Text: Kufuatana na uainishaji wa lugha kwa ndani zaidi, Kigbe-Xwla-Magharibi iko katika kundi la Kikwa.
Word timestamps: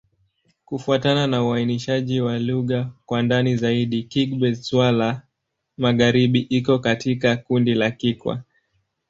Kufuatana 0.65 1.27
na 1.27 1.43
uainishaji 1.43 2.21
wa 2.21 2.39
lugha 2.39 2.89
kwa 3.05 3.21
ndani 3.21 3.55
zaidi, 3.57 4.03
Kigbe-Xwla-Magharibi 4.03 6.39
iko 6.39 6.79
katika 6.79 7.37
kundi 7.37 7.73
la 7.73 7.91
Kikwa. 7.91 8.43